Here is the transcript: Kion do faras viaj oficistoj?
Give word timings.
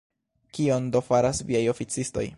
Kion 0.57 0.87
do 0.95 1.03
faras 1.11 1.43
viaj 1.51 1.65
oficistoj? 1.75 2.29